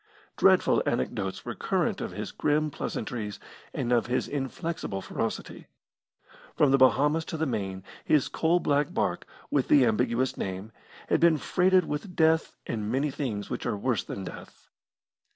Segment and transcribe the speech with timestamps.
[0.35, 3.39] Dreadful anecdotes were current of his grim pleasantries
[3.71, 5.67] and of his inflexible ferocity.
[6.55, 10.71] From the Bahamas to the Main his coal black barque, with the ambiguous name,
[11.07, 14.69] had been freighted with death and many things which are worse than death.